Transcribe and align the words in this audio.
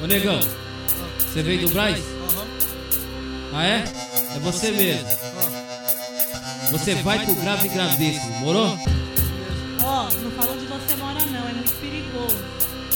Ô 0.00 0.06
negão, 0.06 0.38
você 1.18 1.42
veio 1.42 1.66
do 1.66 1.74
Braz? 1.74 1.98
Ah 3.52 3.64
é? 3.64 3.84
É 4.36 4.38
você 4.40 4.70
mesmo. 4.70 5.08
Você 6.70 6.94
vai 6.96 7.24
pro 7.24 7.34
grave 7.34 7.68
gravíssimo, 7.68 8.32
morou? 8.40 8.78
Ó, 9.82 10.04
não 10.04 10.30
falou 10.32 10.56
de 10.56 10.66
você 10.66 10.96
mora 10.96 11.20
não, 11.26 11.48
é 11.48 11.52
muito 11.52 11.80
perigoso. 11.80 12.36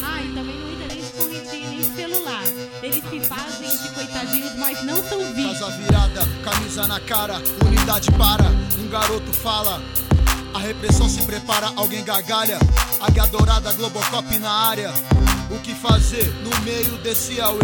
Ah, 0.04 0.22
e 0.22 0.28
também 0.32 0.56
não 0.56 0.70
entra 0.70 0.86
nem 0.94 1.02
de 1.02 1.10
correntinha, 1.10 1.70
nem 1.70 1.78
de 1.80 1.96
celular. 1.96 2.44
Eles 2.82 3.04
se 3.10 3.20
fazem 3.20 3.68
de 3.68 3.88
coitadinhos, 3.94 4.54
mas 4.56 4.84
não 4.84 5.02
são 5.02 5.18
vítimas. 5.34 5.58
Casa 5.58 5.78
virada, 5.78 6.28
camisa 6.44 6.86
na 6.86 7.00
cara, 7.00 7.42
unidade 7.66 8.10
para. 8.12 8.44
Um 8.78 8.88
garoto 8.88 9.32
fala. 9.32 9.82
A 10.54 10.58
repressão 10.58 11.08
se 11.08 11.22
prepara, 11.22 11.72
alguém 11.76 12.04
gargalha. 12.04 12.58
Águia 13.00 13.26
dourada, 13.26 13.72
Globocop 13.72 14.38
na 14.38 14.50
área. 14.50 14.92
O 15.50 15.58
que 15.60 15.74
fazer 15.74 16.26
no 16.42 16.60
meio 16.62 16.98
desse 16.98 17.40
auê? 17.40 17.58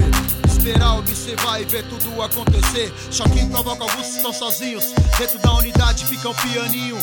Esperar, 0.47 0.99
observar 0.99 1.61
e 1.61 1.65
ver 1.65 1.85
tudo 1.85 2.23
acontecer. 2.23 2.93
Choquinho 3.11 3.51
provoca 3.51 3.85
alguns 3.85 4.17
estão 4.17 4.33
sozinhos. 4.33 4.85
Dentro 5.19 5.39
da 5.39 5.53
unidade 5.55 6.05
fica 6.07 6.29
um 6.31 6.35
pianinho. 6.35 6.97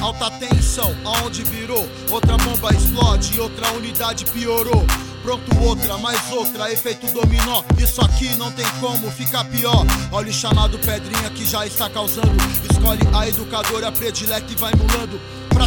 Alta 0.00 0.30
tensão, 0.32 0.94
aonde 1.04 1.42
virou? 1.44 1.88
Outra 2.10 2.36
bomba 2.36 2.74
explode, 2.74 3.40
outra 3.40 3.72
unidade 3.72 4.24
piorou. 4.26 4.84
Pronto, 5.24 5.58
outra, 5.58 5.96
mais 5.96 6.30
outra, 6.30 6.70
efeito 6.70 7.10
dominó. 7.10 7.64
Isso 7.78 7.98
aqui 8.02 8.36
não 8.36 8.52
tem 8.52 8.66
como 8.78 9.10
ficar 9.10 9.42
pior. 9.44 9.86
Olha 10.12 10.28
o 10.28 10.32
chamado 10.32 10.78
Pedrinha 10.78 11.30
que 11.30 11.46
já 11.46 11.66
está 11.66 11.88
causando. 11.88 12.28
Escolhe 12.70 13.00
a 13.10 13.26
educadora 13.26 13.90
predileta 13.90 14.52
e 14.52 14.54
vai 14.54 14.72
mulando. 14.74 15.18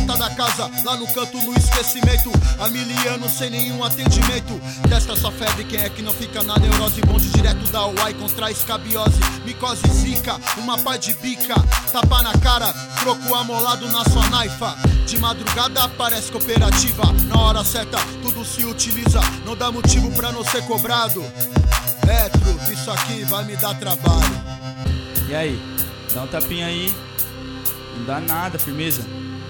Prata 0.08 0.18
da 0.18 0.30
casa, 0.36 0.72
lá 0.86 0.96
no 0.96 1.06
canto 1.08 1.38
no 1.42 1.54
esquecimento. 1.58 2.32
A 2.60 2.70
miliano 2.70 3.30
sem 3.30 3.50
nenhum 3.50 3.84
atendimento. 3.84 4.60
Testa 4.88 5.18
sua 5.18 5.32
febre, 5.34 5.66
quem 5.66 5.82
é 5.82 5.90
que 5.90 6.02
não 6.02 6.14
fica 6.14 6.42
na 6.44 6.58
neurose? 6.58 7.02
Bonde 7.02 7.30
direto 7.30 7.70
da 7.72 7.86
UAI 7.88 8.14
contra 8.14 8.50
escabiose. 8.50 9.20
Micose 9.44 9.86
zica, 9.90 10.40
uma 10.58 10.78
pá 10.78 10.96
de 10.96 11.14
bica. 11.16 11.56
Tapa 11.92 12.24
na 12.24 12.32
cara, 12.38 12.74
troco 13.02 13.36
amolado 13.36 13.92
na 13.92 14.06
sua 14.06 14.26
naifa. 14.30 14.78
De 15.06 15.18
madrugada 15.18 15.90
parece 15.90 16.32
cooperativa. 16.32 17.04
Na 17.28 17.42
hora 17.42 17.64
certa, 17.66 17.98
tudo 18.22 18.46
se 18.46 18.64
utiliza. 18.64 19.20
Não 19.46 19.58
dá 19.58 19.70
motivo 19.72 20.10
pra 20.12 20.32
não 20.32 20.44
ser 20.44 20.64
cobrado. 20.64 21.22
É, 22.08 22.72
isso 22.72 22.90
aqui 22.90 23.26
vai 23.26 23.44
me 23.44 23.58
dar 23.58 23.78
trabalho. 23.78 24.42
E 25.28 25.36
aí? 25.36 25.62
Dá 26.14 26.24
um 26.24 26.28
tapinha 26.28 26.68
aí. 26.68 26.96
Não 27.98 28.06
dá 28.06 28.22
nada, 28.22 28.58
firmeza. 28.58 29.06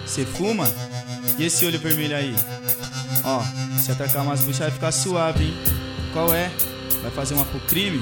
Você 0.07 0.25
fuma? 0.25 0.71
E 1.37 1.43
esse 1.43 1.65
olho 1.65 1.77
vermelho 1.77 2.15
aí? 2.15 2.33
Ó, 3.23 3.43
se 3.77 3.91
atacar 3.91 4.23
umas 4.23 4.39
buchas 4.39 4.59
vai 4.59 4.71
ficar 4.71 4.91
suave, 4.91 5.43
hein? 5.43 5.53
Qual 6.13 6.33
é? 6.33 6.49
Vai 7.01 7.11
fazer 7.11 7.33
uma 7.33 7.43
pro 7.45 7.59
crime? 7.61 8.01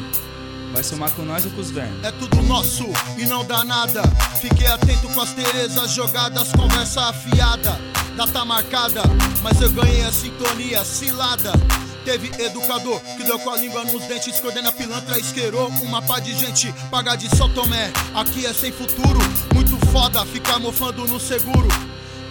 Vai 0.72 0.84
somar 0.84 1.09
com 1.12 1.23
nós 1.23 1.45
ou 1.45 1.52
com 1.52 1.62
os 1.62 1.72
vermes? 1.72 2.03
É 2.03 2.12
tudo 2.12 2.42
nosso 2.44 2.86
e 3.17 3.25
não 3.25 3.44
dá 3.44 3.64
nada. 3.64 4.03
Fiquei 4.39 4.67
atento 4.67 5.09
com 5.09 5.22
as 5.22 5.31
Terezas 5.34 5.92
jogadas, 5.92 6.52
conversa 6.52 7.02
afiada. 7.09 7.80
Data 8.16 8.45
marcada, 8.45 9.02
mas 9.42 9.59
eu 9.59 9.72
ganhei 9.72 10.06
a 10.06 10.12
sintonia 10.12 10.86
cilada. 10.86 11.52
Teve 12.06 12.31
educador 12.42 13.02
que 13.17 13.23
deu 13.23 13.40
com 13.40 13.50
a 13.50 13.58
língua 13.58 13.84
nos 13.84 14.06
dentes, 14.06 14.40
coordena 14.40 14.72
pilantra, 14.72 15.19
isqueirou 15.19 15.69
uma 15.81 16.03
pá 16.03 16.19
de 16.19 16.34
gente, 16.38 16.72
paga 16.92 17.16
de 17.16 17.36
São 17.36 17.50
Tomé. 17.50 17.92
Aqui 18.14 18.45
é 18.45 18.53
sem 18.53 18.72
futuro, 18.72 19.19
foda 20.16 20.26
ficar 20.26 20.60
mofando 20.60 21.06
no 21.08 21.20
seguro. 21.20 21.68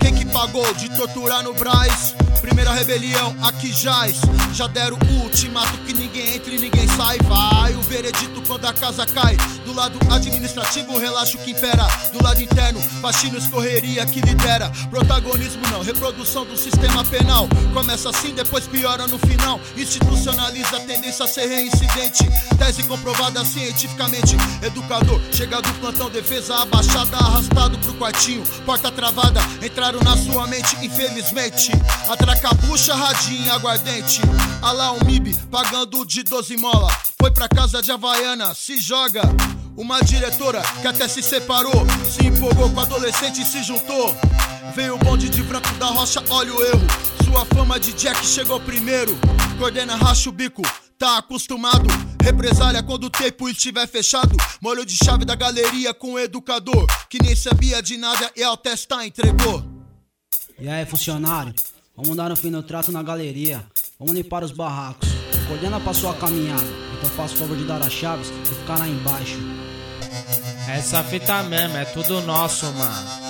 Quem 0.00 0.14
que 0.14 0.24
pagou 0.24 0.72
de 0.74 0.88
torturar 0.96 1.42
no 1.42 1.52
Braz? 1.52 2.23
Primeira 2.44 2.74
rebelião, 2.74 3.34
aqui 3.42 3.72
jaz. 3.72 4.20
Já 4.52 4.66
deram 4.66 4.98
o 4.98 5.22
ultimato 5.22 5.78
que 5.78 5.94
ninguém 5.94 6.36
entra 6.36 6.52
e 6.52 6.58
ninguém 6.58 6.86
sai. 6.88 7.16
Vai 7.24 7.72
o 7.72 7.80
veredito 7.80 8.42
quando 8.46 8.66
a 8.66 8.72
casa 8.74 9.06
cai. 9.06 9.34
Do 9.64 9.72
lado 9.72 9.98
administrativo, 10.12 10.98
relaxo 10.98 11.38
que 11.38 11.52
impera. 11.52 11.86
Do 12.12 12.22
lado 12.22 12.42
interno, 12.42 12.78
faxinos, 13.00 13.46
correria 13.46 14.04
que 14.04 14.20
lidera. 14.20 14.70
Protagonismo 14.90 15.62
não, 15.72 15.82
reprodução 15.82 16.44
do 16.44 16.54
sistema 16.54 17.02
penal. 17.06 17.48
Começa 17.72 18.10
assim, 18.10 18.34
depois 18.34 18.66
piora 18.66 19.06
no 19.06 19.18
final. 19.18 19.58
Institucionaliza 19.74 20.76
a 20.76 20.80
tendência 20.80 21.24
a 21.24 21.28
ser 21.28 21.46
reincidente. 21.46 22.28
Tese 22.58 22.82
comprovada 22.82 23.42
cientificamente. 23.42 24.36
Educador, 24.62 25.18
chega 25.32 25.62
do 25.62 25.72
plantão, 25.80 26.10
defesa 26.10 26.56
abaixada, 26.56 27.16
arrastado 27.16 27.78
pro 27.78 27.94
quartinho. 27.94 28.44
Porta 28.66 28.92
travada, 28.92 29.40
entraram 29.64 30.00
na 30.00 30.14
sua 30.14 30.46
mente, 30.46 30.76
infelizmente. 30.84 31.72
Atracabucha, 32.34 32.94
radinho, 32.94 33.52
aguardente. 33.52 34.20
Alá 34.60 34.92
um 34.92 35.04
MIB, 35.04 35.36
pagando 35.52 36.04
de 36.04 36.24
12 36.24 36.56
mola. 36.56 36.90
Foi 37.20 37.30
pra 37.30 37.48
casa 37.48 37.80
de 37.80 37.92
Havaiana, 37.92 38.52
se 38.54 38.80
joga. 38.80 39.22
Uma 39.76 40.00
diretora 40.02 40.60
que 40.82 40.86
até 40.86 41.06
se 41.06 41.22
separou, 41.22 41.86
se 42.10 42.26
empolgou 42.26 42.68
com 42.70 42.80
adolescente 42.80 43.40
e 43.40 43.44
se 43.44 43.62
juntou. 43.62 44.16
Veio 44.74 44.96
o 44.96 44.98
bonde 44.98 45.28
de 45.28 45.44
Branco 45.44 45.72
da 45.74 45.86
Rocha, 45.86 46.22
olha 46.28 46.52
o 46.52 46.62
erro. 46.62 46.86
Sua 47.24 47.46
fama 47.46 47.78
de 47.78 47.92
Jack 47.92 48.26
chegou 48.26 48.58
primeiro. 48.60 49.16
Coordena, 49.56 49.94
racha 49.94 50.28
o 50.28 50.32
bico, 50.32 50.62
tá 50.98 51.18
acostumado. 51.18 51.86
Represália 52.20 52.82
quando 52.82 53.04
o 53.04 53.10
tempo 53.10 53.48
estiver 53.48 53.86
fechado. 53.86 54.36
Molho 54.60 54.84
de 54.84 54.96
chave 54.96 55.24
da 55.24 55.36
galeria 55.36 55.94
com 55.94 56.14
o 56.14 56.18
educador, 56.18 56.84
que 57.08 57.22
nem 57.22 57.36
sabia 57.36 57.80
de 57.80 57.96
nada 57.96 58.28
e 58.36 58.42
ao 58.42 58.56
testar 58.56 59.06
entregou. 59.06 59.64
E 60.58 60.68
aí, 60.68 60.84
funcionário? 60.84 61.54
Vamos 61.96 62.16
dar 62.16 62.32
um 62.32 62.36
fim 62.36 62.50
no 62.50 62.60
trato 62.60 62.90
na 62.90 63.04
galeria. 63.04 63.64
Vamos 64.00 64.14
limpar 64.14 64.42
os 64.42 64.50
barracos. 64.50 65.08
Coordena 65.46 65.78
pra 65.78 65.94
sua 65.94 66.12
caminhada. 66.14 66.66
Então 66.98 67.08
faça 67.10 67.34
o 67.34 67.36
favor 67.36 67.56
de 67.56 67.64
dar 67.64 67.80
as 67.82 67.92
chaves 67.92 68.30
e 68.30 68.54
ficar 68.54 68.80
lá 68.80 68.88
embaixo. 68.88 69.38
Essa 70.68 71.04
fita 71.04 71.44
mesmo, 71.44 71.76
é 71.76 71.84
tudo 71.84 72.20
nosso, 72.22 72.66
mano. 72.72 73.24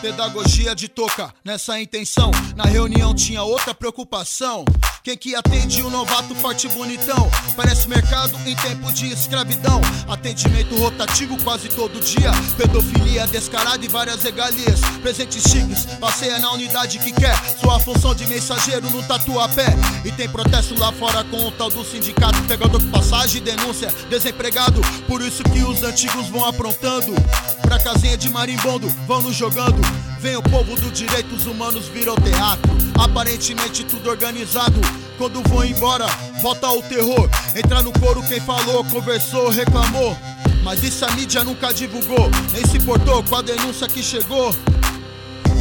Pedagogia 0.00 0.74
de 0.74 0.88
toca, 0.88 1.32
nessa 1.44 1.80
intenção. 1.80 2.32
Na 2.56 2.64
reunião 2.64 3.14
tinha 3.14 3.42
outra 3.44 3.72
preocupação. 3.72 4.64
Quem 5.08 5.16
que 5.16 5.34
atende 5.34 5.80
o 5.80 5.88
novato 5.88 6.34
forte 6.34 6.68
bonitão? 6.68 7.30
Parece 7.56 7.88
mercado 7.88 8.38
em 8.46 8.54
tempo 8.54 8.92
de 8.92 9.10
escravidão. 9.10 9.80
Atendimento 10.06 10.76
rotativo 10.76 11.42
quase 11.42 11.70
todo 11.70 11.98
dia. 11.98 12.30
Pedofilia 12.58 13.26
descarada 13.26 13.82
e 13.82 13.88
várias 13.88 14.22
regalias. 14.22 14.80
Presentes 15.00 15.44
chiques, 15.44 15.86
passeia 15.98 16.38
na 16.38 16.52
unidade 16.52 16.98
que 16.98 17.10
quer. 17.10 17.34
Sua 17.58 17.80
função 17.80 18.14
de 18.14 18.26
mensageiro 18.26 18.90
no 18.90 19.02
tatuapé. 19.02 19.74
E 20.04 20.12
tem 20.12 20.28
protesto 20.28 20.78
lá 20.78 20.92
fora 20.92 21.24
com 21.24 21.42
o 21.42 21.52
tal 21.52 21.70
do 21.70 21.82
sindicato. 21.82 22.42
Pegador 22.42 22.78
de 22.78 22.88
passagem, 22.88 23.42
denúncia, 23.42 23.90
desempregado. 24.10 24.78
Por 25.06 25.22
isso 25.22 25.42
que 25.42 25.62
os 25.62 25.82
antigos 25.84 26.28
vão 26.28 26.44
aprontando. 26.44 27.14
Pra 27.62 27.80
casinha 27.80 28.18
de 28.18 28.28
marimbondo, 28.28 28.86
vão 29.06 29.22
nos 29.22 29.34
jogando. 29.34 29.80
Vem 30.20 30.36
o 30.36 30.42
povo 30.42 30.74
dos 30.74 30.92
direitos 30.92 31.46
humanos, 31.46 31.86
virou 31.88 32.16
teatro. 32.20 32.70
Aparentemente 32.98 33.84
tudo 33.84 34.10
organizado. 34.10 34.80
Quando 35.16 35.42
vou 35.48 35.64
embora, 35.64 36.06
volta 36.42 36.68
o 36.70 36.82
terror. 36.82 37.28
Entra 37.54 37.82
no 37.82 37.92
coro 37.92 38.22
quem 38.26 38.40
falou, 38.40 38.84
conversou, 38.84 39.48
reclamou. 39.48 40.16
Mas 40.64 40.82
isso 40.82 41.04
a 41.04 41.10
mídia 41.12 41.44
nunca 41.44 41.72
divulgou, 41.72 42.28
nem 42.52 42.66
se 42.66 42.78
importou 42.78 43.22
com 43.22 43.36
a 43.36 43.42
denúncia 43.42 43.86
que 43.86 44.02
chegou. 44.02 44.52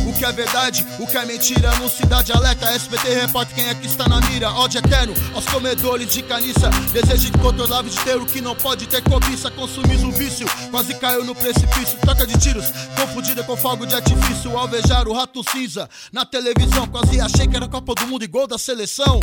O 0.08 0.14
que 0.14 0.24
é 0.24 0.32
verdade, 0.32 0.88
o 1.00 1.06
que 1.06 1.18
é 1.18 1.26
mentira, 1.26 1.76
no 1.76 1.90
Cidade 1.90 2.32
Alerta, 2.32 2.72
SBT 2.72 3.14
repórter 3.14 3.56
quem 3.56 3.68
é 3.68 3.76
que 3.76 3.86
está 3.86 4.08
na 4.08 4.22
mira. 4.22 4.50
Ódio 4.52 4.80
eterno 4.80 5.14
aos 5.36 5.46
comedores 5.46 6.14
de 6.14 6.24
caniça. 6.24 6.70
Desejo 6.94 7.28
incontrolável 7.28 7.92
de 7.92 8.00
ter 8.00 8.16
o 8.16 8.26
que 8.26 8.40
não 8.40 8.56
pode 8.56 8.88
ter 8.88 9.04
cobiça. 9.04 9.52
Consumir 9.52 9.98
um 9.98 10.12
vício, 10.12 10.48
quase 10.72 10.94
caiu 10.96 11.26
no 11.26 11.36
precipício. 11.36 12.00
Troca 12.00 12.26
de 12.26 12.38
tiros, 12.40 12.66
confundida 12.96 13.44
com 13.44 13.58
fogo 13.58 13.86
de 13.86 13.96
artifício. 13.96 14.58
Alvejar 14.58 15.10
o 15.10 15.14
rato 15.14 15.44
cinza 15.52 15.90
na 16.14 16.26
televisão. 16.26 16.88
Quase 16.88 17.20
achei 17.20 17.46
que 17.46 17.58
era 17.58 17.68
Copa 17.68 17.94
do 17.96 18.08
Mundo 18.08 18.24
e 18.24 18.28
gol 18.28 18.48
da 18.48 18.58
seleção. 18.58 19.20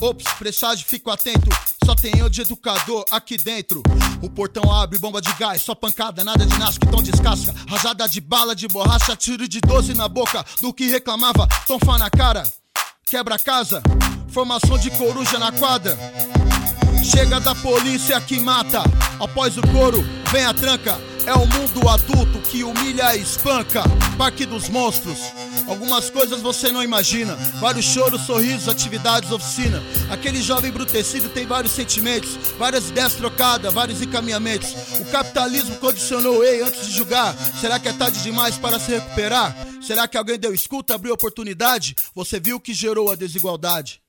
Ops, 0.00 0.26
presságio, 0.38 0.84
fico 0.86 1.10
atento. 1.10 1.48
Só 1.84 1.94
tem 1.94 2.18
eu 2.18 2.28
de 2.28 2.42
educador 2.42 3.04
aqui 3.10 3.36
dentro. 3.36 3.82
O 4.22 4.30
portão 4.30 4.72
abre, 4.72 4.98
bomba 4.98 5.20
de 5.20 5.32
gás, 5.34 5.62
só 5.62 5.74
pancada, 5.74 6.24
nada 6.24 6.44
de 6.46 6.58
nasce 6.58 6.80
que 6.80 6.86
tão 6.86 7.02
descasca. 7.02 7.54
Rajada 7.68 8.08
de 8.08 8.20
bala 8.20 8.54
de 8.54 8.66
borracha, 8.66 9.14
tiro 9.14 9.46
de 9.46 9.60
12 9.60 9.94
na 9.94 10.08
boca. 10.08 10.44
Do 10.60 10.72
que 10.72 10.86
reclamava, 10.86 11.46
tonfa 11.66 11.98
na 11.98 12.10
cara. 12.10 12.42
Quebra 13.04 13.38
casa, 13.38 13.82
formação 14.28 14.78
de 14.78 14.90
coruja 14.90 15.38
na 15.38 15.52
quadra. 15.52 15.96
Chega 17.04 17.38
da 17.38 17.54
polícia 17.54 18.20
que 18.20 18.40
mata. 18.40 18.82
Após 19.20 19.56
o 19.56 19.62
coro, 19.62 20.02
vem 20.32 20.44
a 20.44 20.52
tranca. 20.52 20.98
É 21.26 21.34
o 21.34 21.44
mundo 21.44 21.88
adulto 21.88 22.38
que 22.38 22.62
humilha 22.62 23.16
e 23.16 23.20
espanca. 23.20 23.82
Parque 24.16 24.46
dos 24.46 24.68
monstros. 24.68 25.18
Algumas 25.66 26.08
coisas 26.08 26.40
você 26.40 26.70
não 26.70 26.84
imagina. 26.84 27.34
Vários 27.60 27.84
choros, 27.84 28.22
sorrisos, 28.22 28.68
atividades, 28.68 29.32
oficina. 29.32 29.82
Aquele 30.08 30.40
jovem 30.40 30.70
embrutecido 30.70 31.28
tem 31.28 31.44
vários 31.44 31.72
sentimentos, 31.72 32.36
várias 32.56 32.90
ideias 32.90 33.14
trocadas, 33.14 33.74
vários 33.74 34.00
encaminhamentos. 34.00 34.72
O 35.00 35.04
capitalismo 35.06 35.74
condicionou 35.78 36.44
ei 36.44 36.62
antes 36.62 36.86
de 36.86 36.92
julgar. 36.92 37.34
Será 37.60 37.80
que 37.80 37.88
é 37.88 37.92
tarde 37.92 38.22
demais 38.22 38.56
para 38.56 38.78
se 38.78 38.92
recuperar? 38.92 39.52
Será 39.82 40.06
que 40.06 40.16
alguém 40.16 40.38
deu 40.38 40.54
escuta, 40.54 40.94
abriu 40.94 41.12
oportunidade? 41.12 41.96
Você 42.14 42.38
viu 42.38 42.60
que 42.60 42.72
gerou 42.72 43.10
a 43.10 43.16
desigualdade? 43.16 44.00